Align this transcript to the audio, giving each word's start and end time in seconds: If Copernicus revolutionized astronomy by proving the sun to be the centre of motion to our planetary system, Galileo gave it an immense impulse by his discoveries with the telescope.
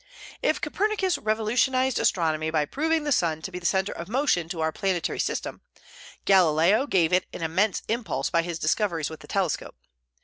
If 0.41 0.59
Copernicus 0.59 1.19
revolutionized 1.19 1.99
astronomy 1.99 2.49
by 2.49 2.65
proving 2.65 3.03
the 3.03 3.11
sun 3.11 3.43
to 3.43 3.51
be 3.51 3.59
the 3.59 3.67
centre 3.67 3.91
of 3.91 4.09
motion 4.09 4.49
to 4.49 4.59
our 4.59 4.71
planetary 4.71 5.19
system, 5.19 5.61
Galileo 6.25 6.87
gave 6.87 7.13
it 7.13 7.27
an 7.33 7.43
immense 7.43 7.83
impulse 7.87 8.31
by 8.31 8.41
his 8.41 8.57
discoveries 8.57 9.11
with 9.11 9.19
the 9.19 9.27
telescope. 9.27 9.75